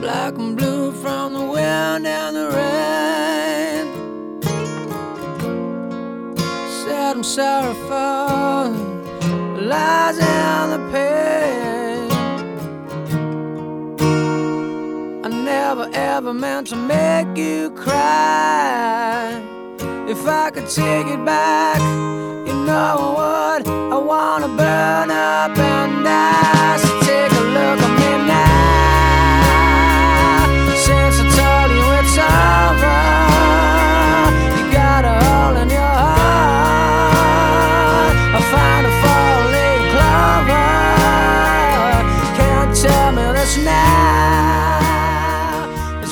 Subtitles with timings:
[0.00, 3.86] black and blue from the wind and the rain.
[6.82, 8.72] Sad and sorrowful,
[9.60, 12.10] lies and the pain.
[15.22, 19.38] I never ever meant to make you cry.
[20.08, 21.78] If I could take it back,
[22.48, 23.68] you know I would.
[23.68, 26.49] I wanna burn up and die.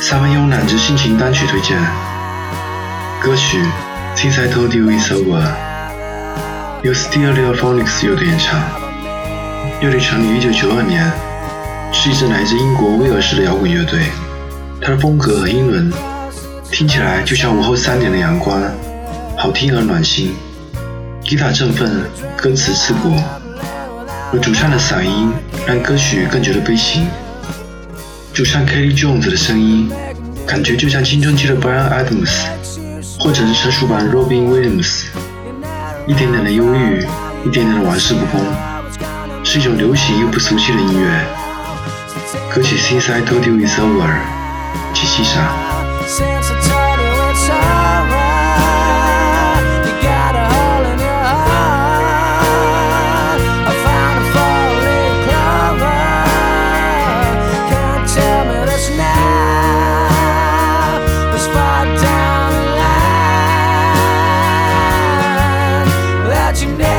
[0.08, 1.78] 三分慵懒之心情单曲推荐，
[3.20, 3.58] 歌曲
[4.16, 5.42] 《Since I Told You It's Over》
[6.82, 8.58] 由 Stereophonics 乐队演唱。
[9.82, 11.12] 乐队成立于1992年，
[11.92, 14.04] 是一支来自英国威尔士的摇滚乐队。
[14.80, 15.92] 它的风格很英伦，
[16.72, 18.62] 听起来就像午后三点的阳光，
[19.37, 20.34] 好听而暖心。
[21.22, 23.15] 吉他振奋，歌词刺骨，
[24.32, 25.30] 而主唱的嗓音
[25.66, 27.06] 让歌曲更觉得悲情。
[28.38, 29.90] 就像 Kelly Jones 的声音，
[30.46, 32.44] 感觉就像青春期的 Brian Adams，
[33.18, 35.06] 或者是成熟版 Robin Williams，
[36.06, 37.04] 一点点的忧郁，
[37.44, 38.40] 一点点的玩世不恭，
[39.42, 41.20] 是一种流行又不俗气的音乐。
[42.54, 44.09] 歌曲 Since I Told You It's Over，
[44.94, 46.77] 请欣赏。
[66.60, 66.97] You never,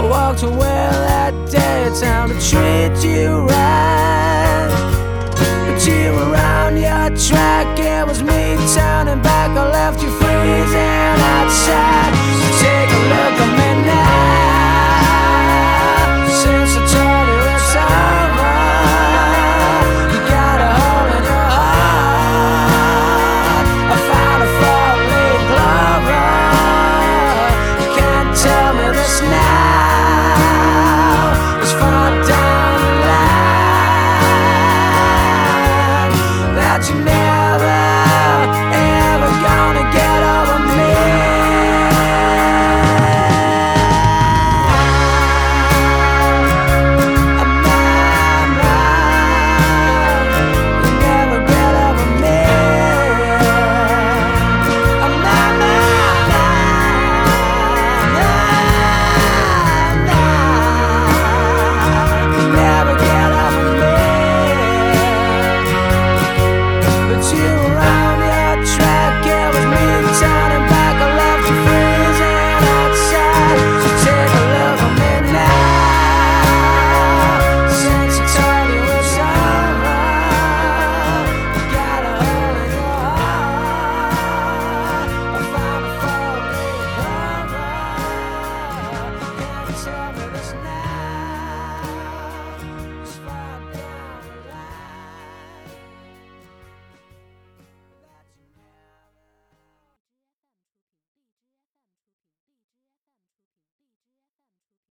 [0.00, 4.70] I walked away that day, time to treat you right.
[5.36, 8.39] But you were on your track, it was me